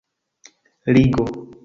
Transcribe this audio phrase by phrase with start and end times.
[0.93, 1.25] ligo